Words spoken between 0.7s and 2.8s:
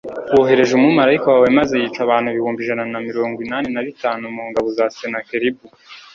umumalayika wawe maze yica abantu ibihumbi